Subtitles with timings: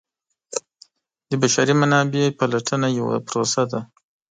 [1.29, 3.79] د بشري منابعو پلټنه یوه پروسه ده.